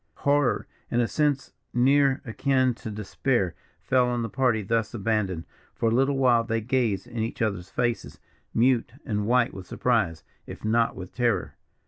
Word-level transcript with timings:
Horror, 0.25 0.65
and 0.89 0.99
a 0.99 1.07
sense 1.07 1.53
near 1.75 2.23
akin 2.25 2.73
to 2.73 2.89
despair, 2.89 3.53
fell 3.81 4.07
on 4.07 4.23
the 4.23 4.29
party 4.29 4.63
thus 4.63 4.95
abandoned. 4.95 5.45
For 5.75 5.89
a 5.89 5.93
little 5.93 6.17
while 6.17 6.43
they 6.43 6.59
gazed 6.59 7.05
in 7.05 7.19
each 7.19 7.39
other's 7.39 7.69
faces, 7.69 8.19
mute 8.51 8.93
and 9.05 9.27
white 9.27 9.53
with 9.53 9.67
surprise, 9.67 10.23
if 10.47 10.65
not 10.65 10.95
with 10.95 11.13
terror. 11.13 11.53